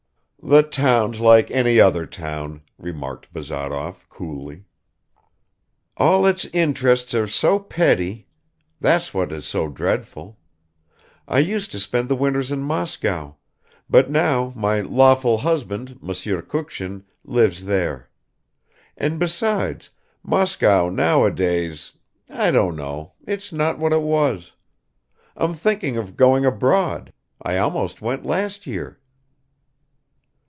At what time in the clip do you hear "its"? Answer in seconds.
6.25-6.45